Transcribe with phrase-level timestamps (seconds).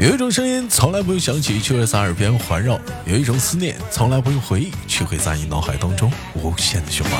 [0.00, 7.12] 有一种声音从来不用响起，却会在耳边环绕；有一种思念从来不用回忆，却会在你脑海当中无限的循环。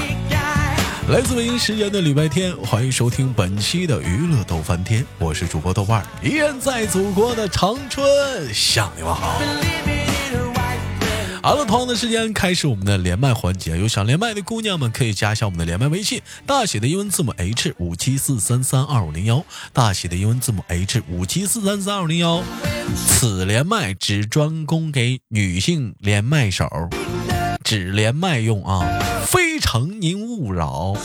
[1.10, 8.02] 来自北京时间的礼拜天，欢迎收听本期的娱乐逗翻天，我是主播豆瓣，依然在祖国的长春
[8.54, 9.38] 向你们好。
[11.42, 13.78] 好了，同样的时间开始我们的连麦环节。
[13.78, 19.42] 有想连麦的姑娘们可以加一下我们的连麦微信，大写的英文字母 H 五七四三三二五零幺，
[19.72, 22.42] 大写的英文字母 H 五七四三三二五零幺。
[22.94, 26.68] 此连麦只专供给女性连麦手，
[27.62, 28.80] 只连麦用啊，
[29.26, 30.96] 非诚您勿扰。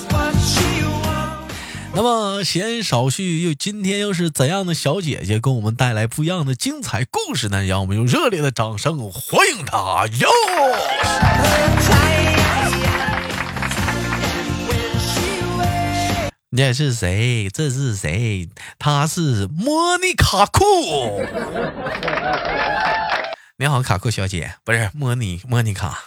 [1.94, 7.64] 那么闲言少叙，又今天又是怎样的小姐姐给我们带来不一样的精彩故事呢？
[7.64, 10.28] 让我们用热烈的掌声欢迎她哟！
[16.56, 17.50] 这是谁？
[17.50, 18.50] 这是谁？
[18.80, 21.22] 他是莫妮卡库。
[23.58, 26.04] 你好，卡库小姐，不是莫妮，莫妮卡。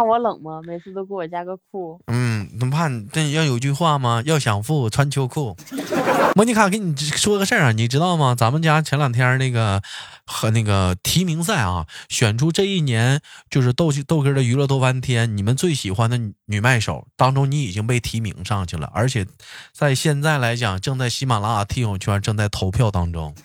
[0.00, 0.62] 怕我冷吗？
[0.66, 2.00] 每次都给我加个裤。
[2.06, 4.22] 嗯，么怕你这要有句话吗？
[4.24, 5.54] 要想富，穿秋裤。
[6.34, 8.34] 莫妮卡，给你说个事儿啊，你知道吗？
[8.34, 9.82] 咱们家前两天那个
[10.24, 19.26] 和那个提名赛啊，选出这一年就是豆豆哥的娱乐豆翻天，你们最喜欢的女麦手当中，你已经被提名上去了，而且
[19.74, 23.34] 在现在来讲，正在喜马拉雅听友圈正在投票当中。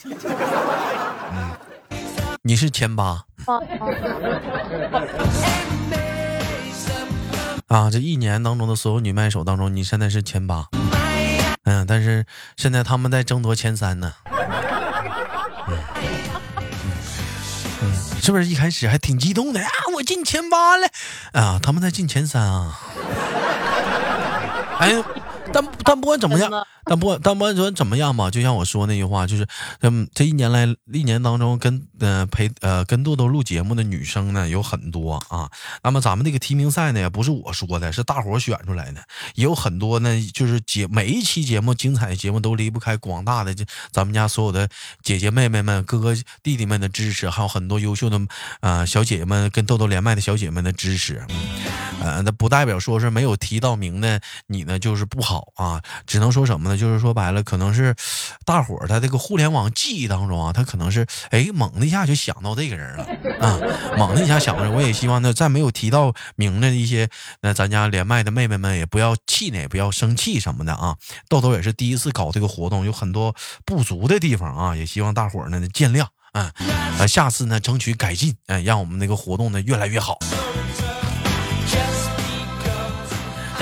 [1.36, 1.52] 嗯，
[2.44, 3.26] 你是前八。
[7.68, 10.68] 啊，这一年当中的所有女麦手当中，你现在是前八，
[11.64, 12.26] 嗯，但是
[12.58, 14.14] 现在他们在争夺前三呢，
[17.82, 19.70] 嗯，是不是一开始还挺激动的啊？
[19.96, 20.88] 我进前八了，
[21.34, 22.80] 啊，他们在进前三啊，
[24.80, 25.04] 哎。
[25.54, 26.52] 但但不管怎么样，
[26.84, 29.48] 但不管但不管怎么样吧，就像我说那句话，就是，
[29.82, 35.50] 嗯，这一年来一年当中跟呃陪呃跟豆豆录节目的女生呢有很多啊。
[35.84, 39.02] 那么咱们这个提名赛呢也不是我说的，是大伙选出来的，
[39.36, 44.68] 也有很多呢，就是节每一期节目精彩的节目都离不开广大的这咱们家所有的
[45.04, 48.20] 姐姐妹妹们、哥哥弟弟们的支持，还有很多优秀的
[48.60, 51.24] 啊小姐姐们跟豆豆连麦的小姐们的支持。
[52.02, 55.46] 呃，那不代表说是没有提到名的你呢就是不好。
[55.56, 55.75] 啊，
[56.06, 56.78] 只能说什么呢？
[56.78, 57.96] 就是说白了，可能是
[58.46, 63.08] 大伙儿他这个互联网记忆当中啊，他可能是哎猛的一下就想到这个人了
[63.40, 63.60] 啊，
[63.98, 64.70] 猛的一下想到。
[64.70, 67.10] 我也希望呢，在没有提到名的一些
[67.42, 70.98] 那咱家连麦的妹妹们也不要气馁，不要生气什么的啊。
[71.30, 76.52] 豆豆也是第一次搞这个活动，有很多不足的地方啊，也希望大伙儿呢见谅啊，
[77.08, 80.18] 下次呢争取改进，哎，让我们那个活动呢越来越好。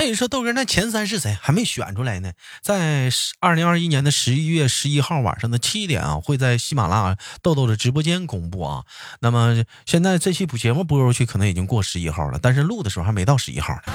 [0.04, 1.34] 所以说豆哥，那前三是谁？
[1.40, 2.30] 还没选出来呢。
[2.60, 3.08] 在
[3.40, 8.84] 二零二一年的十一月十一号晚上的七点啊，会在喜马拉雅豆豆的直播间公布啊。
[9.20, 13.92] 那么现在这期节目播出去，可能已经过十一号了，但是录的时候还没到十一号呢。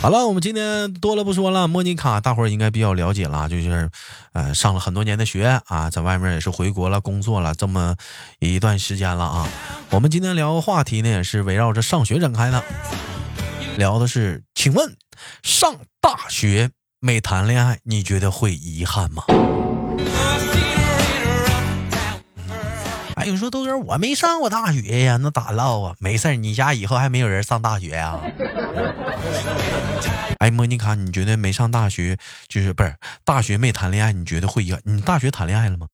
[0.00, 1.66] 好了，我们今天多了不说了。
[1.66, 3.90] 莫妮卡，大伙儿应该比较了解了，就是
[4.34, 7.96] 呃上了很多年的学啊，在外面也是回国了，工作了这么
[8.38, 9.48] 一段时间了啊。
[9.90, 12.62] 我们今天聊的话题呢，也是围绕着上学展开的。
[13.76, 14.96] 聊的是，请问
[15.42, 19.22] 上大学没谈恋爱，你觉得会遗憾吗？
[23.16, 25.94] 哎，你说豆哥，我没上过大学呀，那咋唠啊？
[25.98, 28.18] 没事你家以后还没有人上大学呀？
[30.40, 32.16] 哎，莫妮卡，你觉得没上大学
[32.48, 34.80] 就是不是大学没谈恋爱，你觉得会遗憾？
[34.84, 35.86] 你大学谈恋爱了吗？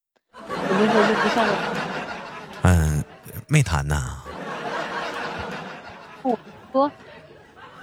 [2.62, 3.02] 嗯，
[3.48, 4.18] 没谈呐。
[6.22, 6.38] 我
[6.72, 6.88] 说。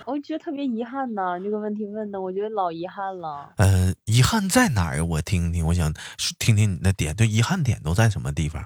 [0.10, 3.54] 我觉得特别遗憾呢，这个问题问的，我觉得老遗憾了。
[3.58, 5.06] 呃，遗憾在哪儿？
[5.06, 5.94] 我听听，我想
[6.40, 8.66] 听听你的点，对，遗憾点都在什么地方？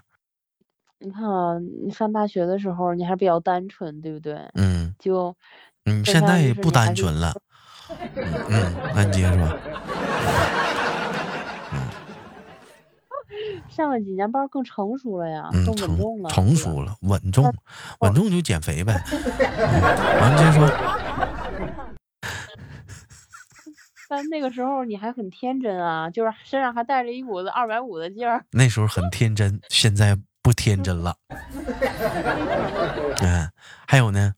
[1.00, 4.36] 你看啊，你上大学的时候，你还比较单纯，对不对？
[4.56, 4.96] 嗯。
[5.00, 5.36] 就，
[5.84, 7.34] 你，现在也不单纯了。
[8.48, 9.60] 嗯，那你接着说。
[13.70, 16.30] 上了几年班更成熟了呀，更稳重了。
[16.30, 17.52] 成熟了，稳重，
[18.00, 18.94] 稳重就减肥呗。
[20.22, 20.93] 完，接着说。
[24.16, 28.46] 但那个时候你还很天真啊，就是身上还带着一股子二百五的劲儿。
[28.52, 31.16] 那时候很天真，现在不天真了。
[33.22, 33.50] 嗯，
[33.88, 34.36] 还有呢。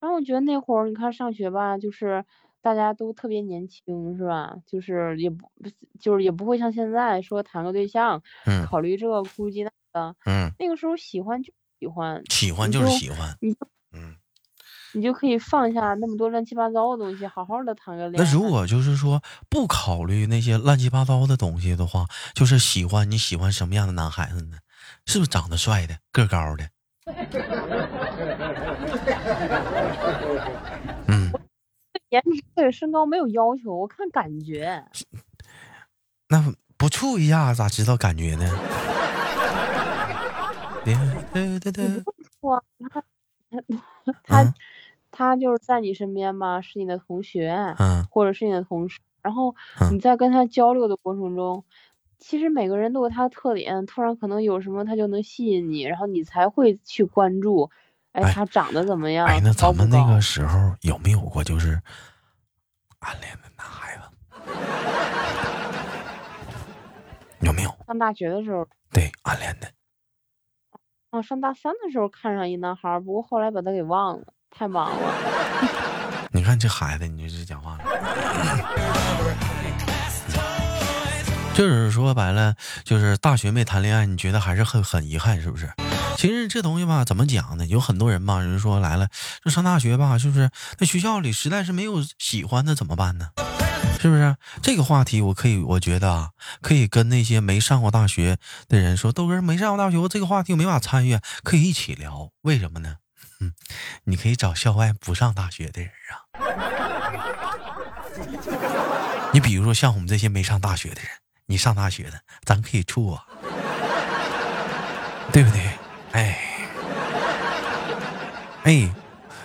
[0.00, 2.24] 然后我觉得那会儿你看上学吧，就是。
[2.62, 4.56] 大家都特别年轻，是吧？
[4.66, 5.48] 就是也不，
[6.00, 8.20] 就是也不会像现在说谈个对象，
[8.68, 10.16] 考虑这个顾及那个。
[10.24, 13.38] 嗯，那个时候喜欢就喜欢，喜欢就是喜欢。
[14.96, 18.24] 你就可以放下那么多乱七八糟的东西，好好的谈个恋爱。
[18.24, 24.56] 那如果就是说不考虑那些乱七八糟的东西的话，就是喜欢你喜欢什么样的男孩子呢？
[25.04, 26.70] 是不是长得帅的、个高的？
[31.08, 31.30] 嗯，
[32.08, 34.82] 颜值对身高没有要求，我看感觉。
[36.30, 38.50] 那不处一下咋知道感觉呢？
[40.84, 40.94] 对
[41.60, 42.02] 对对，
[42.40, 42.58] 不
[42.88, 43.02] 他
[44.24, 44.54] 他
[45.16, 49.54] 他就是在你身边吧，是你的同学，嗯，或者是你的同事，然后
[49.90, 51.64] 你在跟他交流的过程中，
[52.18, 57.70] 其实每个人都有他的特点，突然可能有什么他就能吸引你，然后你才会去关注，
[58.12, 59.26] 哎，他长得怎么样？
[59.26, 61.80] 哎，那咱们那个时候有没有过就是
[62.98, 64.02] 暗恋的男孩子？
[67.40, 67.70] 有没有？
[67.86, 68.68] 上大学的时候。
[68.92, 69.68] 对，暗恋的。
[71.10, 74.26] 哦，上大三的时候看上一男孩，不过后来把他给忘了，
[74.58, 75.14] 太忙了。
[76.32, 77.78] 你看这孩子，你这讲话。
[81.54, 82.54] 就是说白了，
[82.84, 85.72] 就是大学没谈恋爱，你觉得还是很很遗憾，是不是？
[86.18, 87.66] 其实这东西吧，怎么讲呢？
[87.66, 89.08] 有很多人吧，人说来了，
[89.42, 90.50] 就上大学吧，是不是？
[90.78, 93.30] 那学校里实在是没有喜欢的，怎么办呢？
[93.98, 95.22] 是不是这个话题？
[95.22, 96.30] 我可以，我觉得啊，
[96.60, 98.36] 可以跟那些没上过大学
[98.68, 102.30] 的人说，豆哥没上过大学，这个话题我没法参与，可以一起聊。
[102.42, 102.96] 为什么呢？
[103.40, 103.52] 嗯，
[104.04, 106.24] 你可以找校外不上大学的人啊。
[109.32, 111.10] 你比如说像我们这些没上大学的人，
[111.46, 113.24] 你上大学的，咱可以处啊，
[115.32, 115.60] 对不对？
[116.12, 116.38] 哎，
[118.64, 118.90] 哎，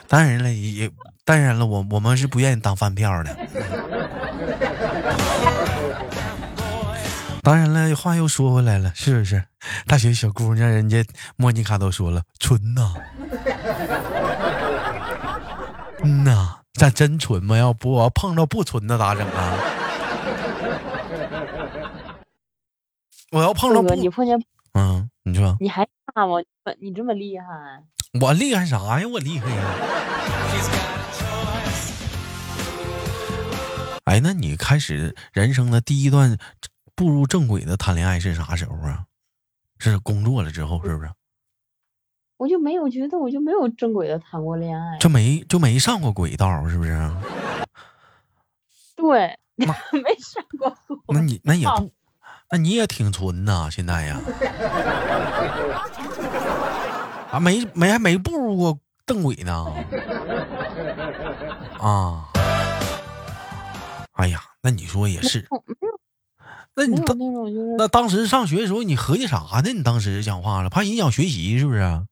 [0.07, 0.89] 当然了，也
[1.25, 3.35] 当然了，我我们是不愿意当饭票的。
[7.43, 9.43] 当然了，话又说回来了，是不是？
[9.85, 11.03] 大学小姑娘，人家
[11.35, 12.93] 莫妮卡都说了，纯呐。
[16.03, 17.57] 嗯呐，咱真纯吗？
[17.57, 19.53] 要不我要碰着不纯的咋整啊？
[23.31, 24.37] 我要碰着不，你碰见
[24.73, 26.35] 嗯，你说你还怕吗？
[26.79, 27.45] 你这么厉害？
[28.19, 29.07] 我厉害啥呀？
[29.07, 29.63] 我厉害呀！
[34.05, 36.37] 哎，那你开始人生的第一段？
[36.93, 39.05] 步入正轨的谈恋爱是啥时候啊？
[39.79, 41.09] 是工作了之后，是不是？
[42.41, 47.11] 我就没有觉得，我就没有正轨的谈过恋爱，就没就没上过轨道，是不是？
[48.95, 49.69] 对， 没
[50.17, 50.75] 上过。
[51.13, 51.91] 那你那也不，
[52.49, 54.19] 那你也挺纯呐，现在呀。
[57.29, 59.67] 啊，没没还没步入过正轨呢。
[61.79, 62.25] 啊。
[64.13, 65.47] 哎呀，那你说也是。
[66.75, 67.15] 那你当
[67.77, 69.71] 那当时上学的时候，你合计啥呢？
[69.75, 72.07] 你当时讲话了，怕影响学习是不是？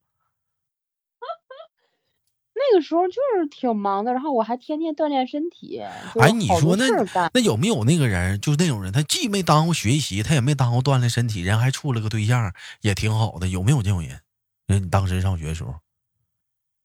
[2.71, 5.81] 那个时候就是挺忙的，然后我还天天锻炼身体。
[6.19, 6.85] 哎，你说那
[7.33, 13.47] 那有没有那个人，就是那种人，他既没耽误学习，他也没耽误锻炼身体，人还处了个对象，也挺好的。
[13.47, 14.19] 有没有这种人？
[14.67, 15.73] 你当时上学的时候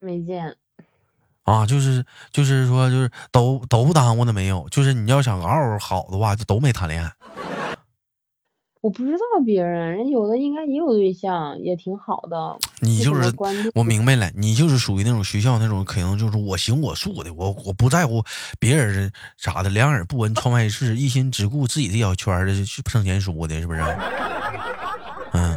[0.01, 0.57] 没见
[1.43, 1.67] 啊？
[1.67, 4.67] 就是就是说，就是都都不耽误的没有。
[4.71, 7.13] 就是你要想嗷嗷好的话，就都没谈恋爱。
[8.85, 12.59] 我不知道别人，人有的应该也有对象，也挺好的。
[12.81, 13.35] 你就是
[13.75, 18.23] 我明白了，你就是属于那种学校那种，可能就是我行我素的，我我不在乎
[18.61, 23.81] 别人啥的，两耳不闻窗外事，一心只顾自己的小圈的去挣钱书的，是不是？
[25.33, 25.57] 嗯，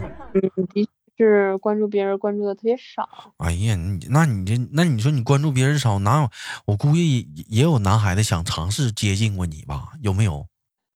[0.73, 3.09] 的确是关注别人关注的特别少。
[3.39, 6.29] 哎呀，你那你这那你说你关注别人少，哪有？
[6.65, 9.89] 我估计也有男孩子想尝试接近过你吧？
[10.01, 10.47] 有没有？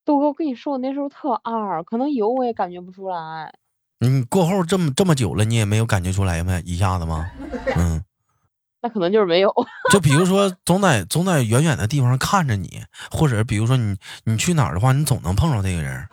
[0.03, 3.53] 豆哥，我跟你说，我那时候特二，可能有我也感觉不出来。
[3.99, 6.59] 你过后这么这么久了，你也没有感觉出来吗？
[6.65, 7.29] 一下子吗？
[7.75, 8.03] 嗯，
[8.81, 9.53] 那可能就是没有。
[9.91, 12.81] 就比如说，总在总在远远的地方看着你，
[13.11, 16.07] 或者比如说你你去哪儿的话，你总能碰上这个人，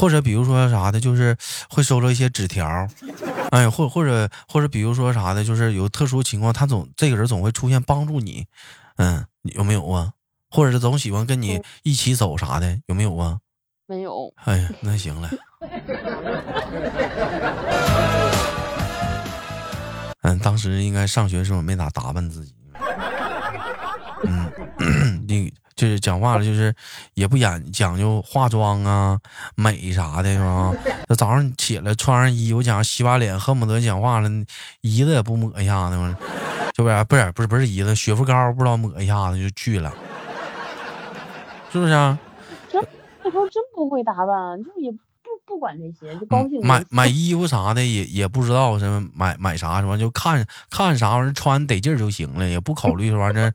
[0.00, 1.36] 或者比如说啥的，就是
[1.70, 2.88] 会收到一些纸条，
[3.50, 8.46] 哎，或或者或者比如说啥的，就是有特殊情况，他总这个人总会出现帮助你，
[8.96, 10.12] 嗯，有没有啊？
[10.50, 13.38] 或者是总喜欢跟你一起走啥的，有没有啊？
[13.86, 14.32] 没有。
[14.44, 15.30] 哎呀，那行了。
[20.22, 22.54] 嗯，当时应该上学的时候没咋打扮自己。
[24.24, 26.74] 嗯，你就是讲话了，就是
[27.14, 29.18] 也不演讲究化妆啊、
[29.54, 30.72] 美啥的，是吧？
[31.08, 34.28] 这早上起来穿上衣服，讲洗把脸，恨不得讲话了，
[34.82, 36.16] 姨子也不抹一下子吗？
[36.76, 37.04] 是不是？
[37.04, 39.94] 不是，不是，不是衣子，雪肤膏不知道抹一下子就去了。
[41.70, 42.18] 是不是啊？
[42.70, 42.82] 真
[43.22, 44.98] 那时候真不会打扮，就也不
[45.44, 46.60] 不管这些，就高兴。
[46.66, 53.52] 买买衣服啥的也也不知道什么买买啥什么，就看看啥玩意儿穿得劲儿就行了，也不考虑这玩意儿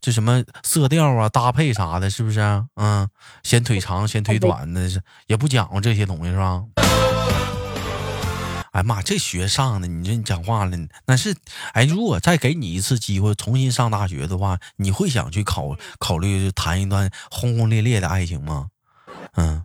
[0.00, 2.40] 这什么色调啊搭配啥的，是不是？
[2.40, 3.08] 啊嗯，
[3.42, 6.62] 显腿长 显腿短的是也不讲究这些东西是吧？
[8.76, 11.34] 哎妈，这学上的，你这你讲话了，那是
[11.72, 18.68] 哎，如果再给你一次机会重新上大学的话，你会想去考考虑谈一段轰轰烈烈的爱情吗？
[19.36, 19.64] 嗯。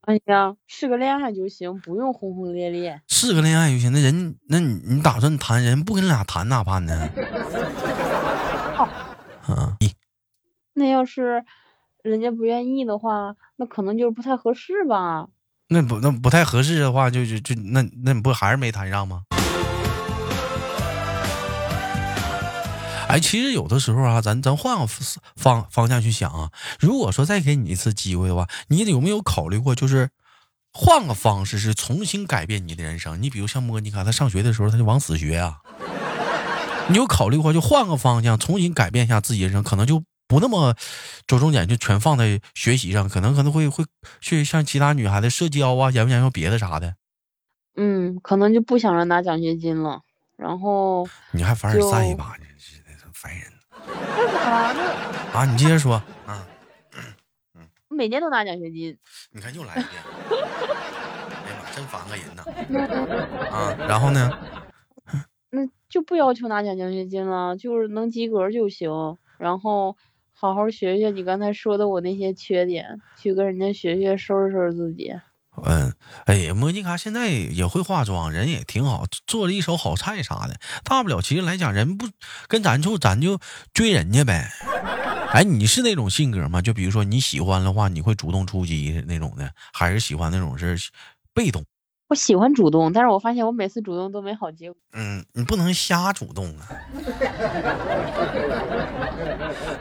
[0.00, 3.00] 哎呀，是个恋爱就行，不用轰轰烈烈。
[3.06, 7.08] 是个恋爱就行，那人，那你你打算谈人不跟你俩谈咋办呢？
[9.46, 9.78] 啊，
[10.74, 11.44] 那要是
[12.02, 15.28] 人家不愿意的话，那可能就是不太合适吧。
[15.72, 19.22] 那不那不太合适的话，就就就那那你不还是没谈上吗？
[23.06, 24.86] 哎，其实有的时候啊，咱咱换个
[25.36, 26.50] 方方向去想啊。
[26.80, 30.10] 如果说再给你一次机会的话，你有没有考虑过，就是
[30.72, 33.22] 换个方式，是重新改变你的人生？
[33.22, 35.58] 你比如像莫妮卡，她上学的时候，她就往死学啊。
[36.88, 40.76] 你有考虑过，就换个方向，重新改变一下自己人生，可能就不那么
[41.26, 43.84] 着重点就全放在学习上，可能可能会会
[44.20, 46.94] 去像其他女孩子社交啊，研不研究别的啥的。
[47.74, 50.02] 嗯，可能就不想着拿奖学金了，
[50.36, 52.44] 然后你还凡尔赛一把呢。
[53.12, 53.42] 烦人！
[53.86, 54.80] 那咋了？
[55.34, 55.94] 啊，你接着说
[56.26, 56.46] 啊。
[57.56, 58.96] 嗯，每年都拿奖学金。
[59.32, 59.88] 你看又来一遍。
[60.30, 62.44] 哎呀妈，真烦个人呐！
[63.50, 64.38] 啊，然后呢？
[65.50, 68.88] 那就不要求拿奖奖学金了，就是能及格就行。
[69.36, 69.96] 然后
[70.40, 75.12] 好好学学你刚才说的我那些缺点，去跟人家学学，收拾收拾自己。
[75.66, 75.92] 嗯，
[76.24, 80.58] 哎呀，莫妮卡现在也会化妆，人也挺好，做了一手好菜啥的。
[80.82, 82.06] 大不了其实来讲，人不
[82.48, 83.38] 跟咱处，咱就
[83.74, 84.50] 追人家呗。
[85.34, 86.62] 哎，你是那种性格吗？
[86.62, 90.74] 就比如说你喜欢的话，你会主动出击那种的，还是喜欢那种是
[91.34, 91.62] 被动？
[92.10, 94.80] 我喜欢主动，但是我发现我每次主动都没好结果。
[94.94, 96.66] 嗯，你不能瞎主动啊，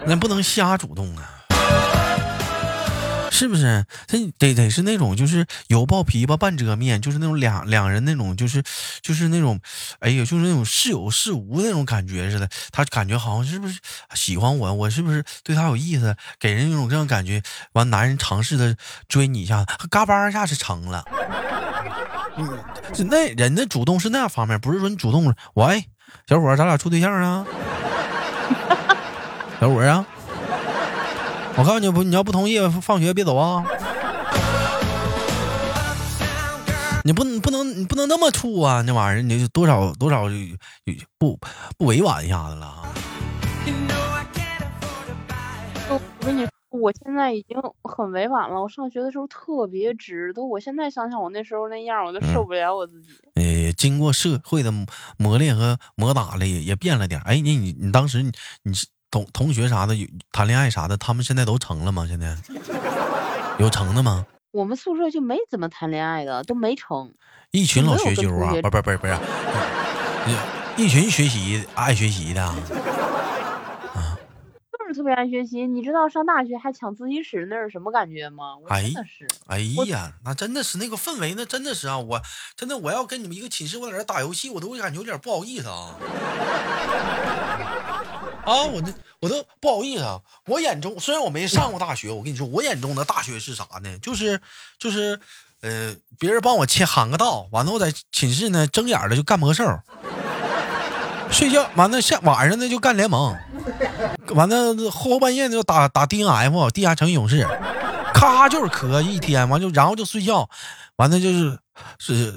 [0.05, 1.27] 那不能瞎主动啊。
[3.31, 3.83] 是不是？
[4.05, 8.62] 这得得是那种，就是有抱琵琶半遮面，就是那种两两人那种，就是
[9.01, 9.59] 就是那种，
[10.00, 12.48] 哎呀，就是那种似有似无那种感觉似的。
[12.71, 13.79] 他感觉好像是不是
[14.13, 14.71] 喜欢我？
[14.71, 16.15] 我是不是对他有意思？
[16.39, 17.41] 给人一种这样感觉。
[17.71, 21.03] 完，男人尝试的追你一下，嘎巴一下是成了。
[22.39, 25.36] 嗯，那人的主动是那样方面，不是说你主动。
[25.55, 25.86] 喂，
[26.27, 27.46] 小伙，咱俩处对象啊？
[29.60, 30.05] 小伙啊？
[31.55, 33.65] 我告诉你不，你要不同意，放学别走啊！
[37.03, 38.81] 你不不能你不能那么处啊！
[38.86, 40.25] 那玩意儿你多少多少
[41.17, 41.39] 不
[41.77, 42.84] 不委婉一下子了。
[45.89, 48.61] 我跟你说，我现在已经很委婉了。
[48.61, 53.09] 我上学的时候特别直，都我现在想想我那时候那样，我都受不了我自己。
[53.35, 54.71] 哎，经过社会的
[55.17, 57.19] 磨练和磨打了，也也变了点。
[57.21, 58.31] 哎，你你你当时你
[58.63, 58.88] 你是。
[59.11, 62.05] 同同学啥的有谈恋爱啥的，他们现在都成了吗？
[62.07, 62.38] 现在
[63.57, 64.23] 有成的吗？
[64.51, 67.11] 我们宿舍就没怎么谈恋爱的，都没成。
[67.49, 69.17] 一群老学究啊，不不不不是，
[70.77, 72.55] 一群学习爱学习的
[74.89, 75.67] 是特别爱学习。
[75.67, 78.55] 你知道上大学还抢自习室那是什么感觉吗？
[78.67, 82.19] 真的是，哎呀，那真的是那个氛围，那真的是啊，我
[82.55, 85.96] 真的我要跟你们一个寝室，我在这打游戏，我都会感觉有点不好意思啊。
[88.46, 90.19] 啊，我这我都不好意思啊！
[90.48, 94.00] 我眼中虽然我没上过大学，我跟你说，我眼中的大学是啥呢？
[94.00, 94.41] 就是
[94.79, 95.19] 就是，
[95.62, 99.63] 呃，别人帮我切喊个道，完了我在寝室呢睁眼的就干魔兽，
[101.31, 103.36] 睡觉完了下晚上呢就干联盟，
[104.29, 107.48] 完了后半夜就打打 D N F 地下城勇士，
[108.13, 110.50] 咔就是磕一天，完就然后就睡觉，
[110.98, 111.57] 完了就是
[111.98, 112.33] 是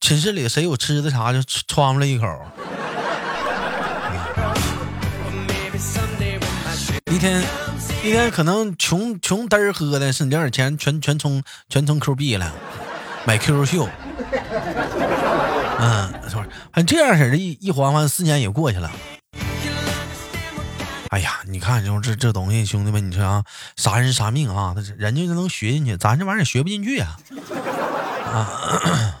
[0.00, 2.26] 寝室里谁有吃的啥就穿了一口。
[7.10, 7.42] 一天，
[8.02, 12.52] 一天可能穷穷嘚儿喝的，剩点钱全全充全充 Q 币了，
[13.24, 13.88] 买 QQ 秀。
[15.78, 16.11] 嗯，
[16.74, 18.90] 还这样式的，一一缓缓四年也过去了。
[21.10, 23.44] 哎呀，你看，就这这东西，兄弟们，你说啊，
[23.76, 24.72] 啥人啥命啊？
[24.74, 27.18] 他人家就能学进去，咱这玩意儿学不进去啊。
[28.24, 29.18] 啊，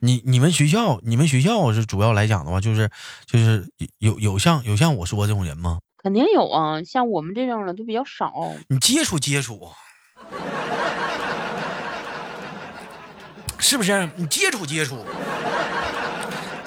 [0.00, 2.90] 你你们学校，你们学校是主要来讲的话，就是
[3.26, 3.64] 就是
[3.98, 5.78] 有有像有像我说这种人吗？
[6.02, 8.32] 肯定有啊，像我们这种的都比较少。
[8.68, 9.68] 你接触接触，
[13.58, 14.10] 是不是？
[14.16, 15.04] 你接触接触，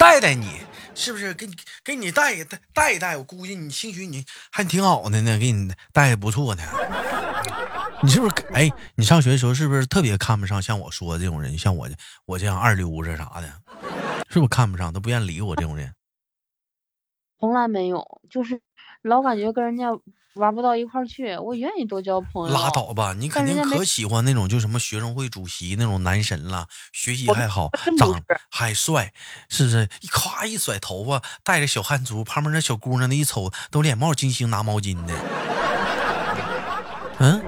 [0.00, 0.62] 带带你，
[0.94, 1.34] 是不是？
[1.34, 1.54] 给你
[1.84, 6.62] 给你带带带一带，我估计你兴许你还挺好的呢，给你带的不错呢。
[8.02, 8.34] 你是不是？
[8.54, 11.58] 哎，你上学的时候是不是特别看不上像我说的这种人？
[11.58, 11.86] 像我
[12.24, 13.52] 我这样二流子啥的，
[14.30, 14.90] 是不是看不上？
[14.90, 15.94] 都不愿意理我这种人？
[17.38, 18.62] 从来没有，就是
[19.02, 19.90] 老感觉跟人家
[20.34, 21.36] 玩不到一块去。
[21.36, 22.54] 我愿意多交朋友。
[22.54, 29.12] 拉倒吧，你肯定可喜欢那种就什么学生会主席那种男神了，学习还好，长还帅，
[29.48, 29.88] 是不是？
[30.00, 35.14] 一夸一甩头发，带着小汗珠，旁边那小姑娘那一瞅都脸冒金星拿毛巾的。
[37.18, 37.42] 嗯，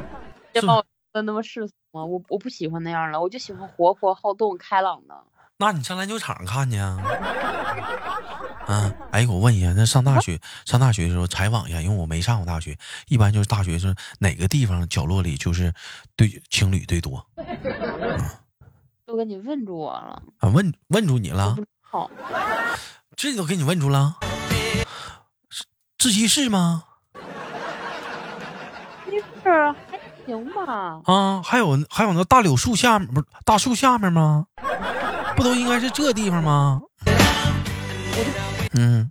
[0.52, 2.04] 别把我的那么世俗吗？
[2.04, 5.14] 我我不喜欢那样的，我就喜欢活泼好动开朗的。
[5.58, 6.98] 那你上篮球场看去啊？
[8.72, 15.70] 嗯，哎，我问一下，那上大学上大学的时候采访一下，因为我没上过大学，一般就是大学是哪个地方角落里就是
[16.16, 17.22] 对情侣最多？
[19.04, 20.48] 都给你问住我了啊？
[20.48, 21.54] 问问住你了？
[21.82, 22.10] 好，
[23.14, 24.16] 这都给你问住了？
[25.98, 26.84] 自习室吗？
[29.44, 29.50] 是
[29.90, 31.02] 还行吧？
[31.04, 34.46] 啊，还有还有那大柳树下面不是大树下面吗？
[35.36, 36.80] 不都应该是这地方吗？
[38.74, 39.10] 嗯，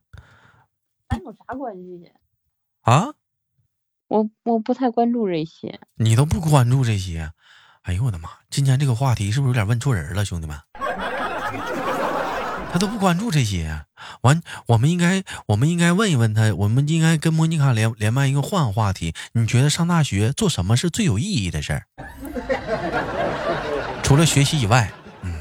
[1.10, 2.12] 咱有啥关系？
[2.82, 3.14] 啊？
[4.08, 5.80] 我我不太关注这些。
[5.96, 7.32] 你都不关注这些？
[7.84, 8.30] 哎呦我的妈！
[8.50, 10.60] 今天这个话题是不是有点问错人了，兄弟们？
[12.72, 13.86] 他都不关注这些。
[14.22, 19.14] 完，我们应该我们应该问一问他，我们应该跟莫妮卡连连麦一个换话题。
[19.34, 21.88] 你觉得上大学做什么是最有意义的事儿？
[24.04, 24.92] 除了学习以外。
[25.24, 25.34] 嗯，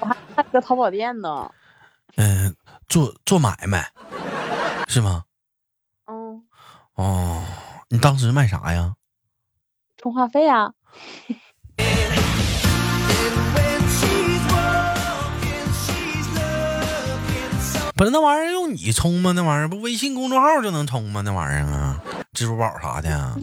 [0.00, 1.50] 我还开个淘宝店呢，
[2.16, 2.54] 嗯，
[2.88, 3.90] 做做买卖
[4.88, 5.24] 是吗？
[6.06, 6.42] 嗯。
[6.94, 7.44] 哦，
[7.88, 8.94] 你当时卖啥呀？
[9.96, 10.72] 充话费啊。
[17.94, 19.32] 不是那玩意儿用你充吗？
[19.32, 21.20] 那玩意儿不微信公众号就能充吗？
[21.24, 22.00] 那玩意儿啊，
[22.32, 23.34] 支付宝啥的。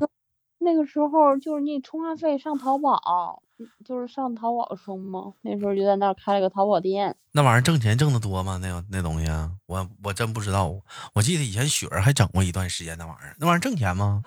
[0.60, 3.44] 那个时候就是你充话费上淘宝。
[3.86, 5.32] 就是上淘宝充吗？
[5.42, 7.16] 那时候就在那儿开了个淘宝店。
[7.32, 8.58] 那玩意儿挣钱挣得多吗？
[8.62, 9.28] 那那东西，
[9.66, 10.74] 我我真不知道。
[11.14, 13.36] 我记得以前雪儿还整过一段时间那玩意儿。
[13.40, 14.24] 那玩意儿挣钱吗？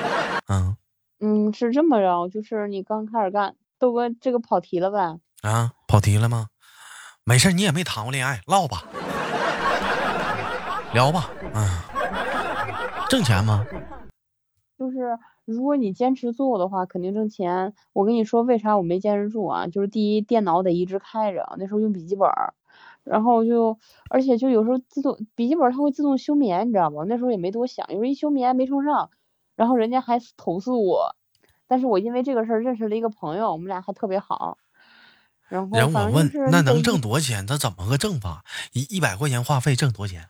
[0.48, 0.76] 嗯
[1.20, 5.18] 嗯，是这么着，就是你刚开始干，豆哥这个跑题了呗？
[5.42, 6.46] 啊，跑题了吗？
[7.24, 8.84] 没事，你也没谈过恋爱，唠吧，
[10.94, 11.30] 聊吧。
[11.52, 11.68] 嗯，
[13.10, 13.66] 挣钱吗？
[14.78, 15.18] 就是。
[15.44, 17.74] 如果你坚持做的话，肯定挣钱。
[17.92, 19.66] 我跟你说，为啥我没坚持住啊？
[19.66, 22.28] 就是第一，电脑得一直开着，那时候用笔记本，
[23.02, 23.78] 然后就，
[24.10, 27.04] 而且就有时候自动笔记本它会自动休眠，你知道吗？
[27.08, 29.10] 那时候也没多想，有时候一休眠没充上，
[29.56, 31.16] 然后人家还投诉我，
[31.66, 34.58] 但是我因为这个事儿认识了一个朋友，我们俩还特别好。
[35.48, 37.44] 然后人我问，那能挣多少钱？
[37.44, 38.44] 他怎么个挣法？
[38.72, 40.28] 一一百块钱话费挣多少钱？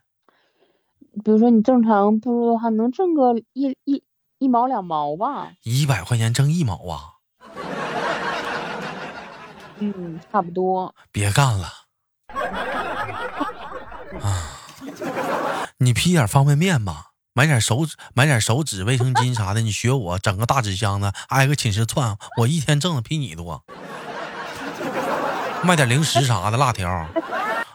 [1.25, 4.03] 比如说你正常步入的话，能挣个一一。
[4.41, 7.21] 一毛两毛吧，一百块钱挣一毛啊？
[9.81, 10.95] 嗯，差不多。
[11.13, 11.71] 别干了
[14.23, 14.57] 啊！
[15.77, 19.61] 你批点方便面吧，买点手纸，买点手纸、卫生巾啥的。
[19.61, 23.63] 你学我，整个大纸箱子，挨个寝室窜，我一天挣的比你多。
[25.63, 26.89] 卖点零食啥的，辣条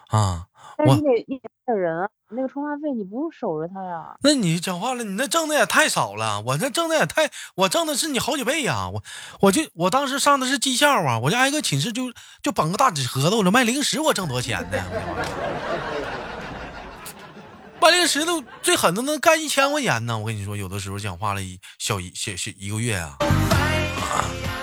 [0.08, 0.48] 啊。
[0.84, 4.16] 你得你得人啊，那个充话费你不用守着他呀。
[4.22, 8.90] 那你讲话了，你那挣的也太少了，我那挣的也太，我挣的是你好几倍呀。
[8.90, 9.02] 我
[9.40, 12.12] 我就我当时上的是技校啊，我就挨个寝室就
[12.44, 14.78] 就绑个大纸盒子，我这卖零食我挣多少钱呢？
[17.82, 20.18] 卖零食都最狠的能干一千块钱呢。
[20.18, 23.16] 我跟你说，有的时候讲话了一小一小小一个月啊，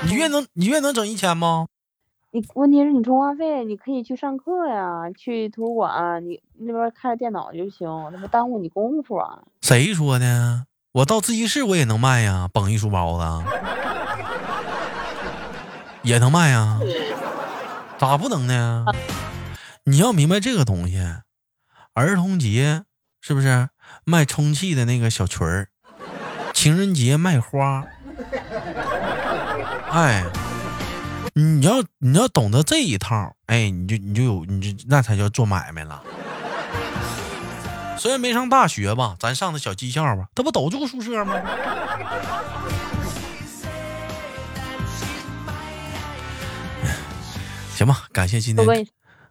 [0.05, 1.66] 你月能你月能整一千吗？
[2.34, 9.40] 你问题是你充话费，你可以去上课呀，去图书馆，你那边开着电脑就行，那不耽误你功夫啊？
[9.60, 10.64] 谁说的？
[10.92, 13.44] 我到自习室我也能卖呀，绑一书包子，
[16.00, 16.80] 也能卖呀，
[17.98, 18.86] 咋不能呢？
[19.84, 20.96] 你要明白这个东西，
[21.92, 22.84] 儿童节
[23.20, 23.68] 是不是
[24.06, 25.68] 卖充气的那个小裙儿？
[26.54, 27.84] 情人节卖花，
[29.90, 30.24] 哎。
[31.34, 36.02] 你要你要懂得这一套，哎，你就你就有你就那才叫做买卖了。
[37.98, 41.34] 虽然没上大学吧，咱上的小技校吧，他不都住宿舍吗？
[47.74, 48.86] 行吧，感谢今天。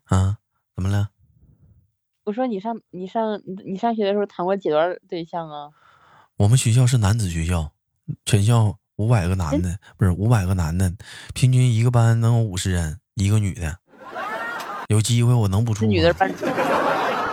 [0.06, 0.38] 啊，
[0.76, 1.10] 怎么了？
[2.24, 5.70] 我说你上你上你上学的时候谈过几段对象啊？
[6.38, 7.72] 我们学校是男子学校，
[8.26, 8.78] 全校。
[9.02, 10.94] 五百个男的不是五百个男的，
[11.34, 13.76] 平均一个班能有五十人，一个女的。
[14.90, 15.88] 有机会我能不出？
[15.88, 16.32] 女的班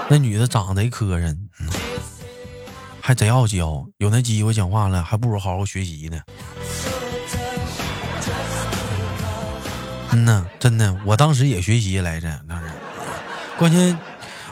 [0.08, 1.36] 那女的长得贼磕碜，
[3.02, 6.22] 还贼傲娇，有那机会讲话了，还不如好好学习呢。
[10.12, 12.66] 嗯呐，真的，我当时也学习来着，当时，
[13.58, 13.98] 关键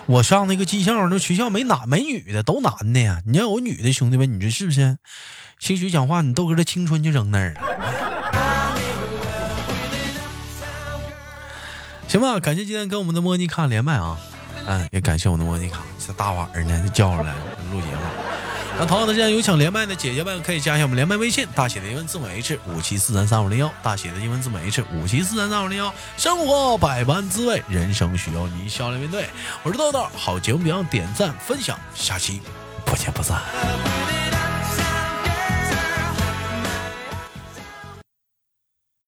[0.06, 3.20] 我上那个技校，那学校没男没女的，都男的呀。
[3.26, 4.98] 你要有女的兄弟们，你说是不是？
[5.58, 7.60] 兴许讲话，你豆哥的青春就扔那儿了。
[12.06, 14.16] 行吧，感谢今天跟我们的莫妮卡连麦啊，
[14.66, 17.34] 嗯，也感谢我的莫妮卡，这大晚上呢就叫上来
[17.72, 18.25] 录节目。
[18.78, 25.92] 那同样的，这样有想连麦的姐姐们，可以加一下我们连麦微信，大写的英文字母 H 五七四三三五零幺，大写的英文字母 H 五七四三三五零幺。
[26.18, 29.30] 生活百般滋味，人生需要你笑来面对。
[29.62, 32.42] 我是豆豆，好节目别忘点赞分享，下期
[32.84, 33.40] 不见不散。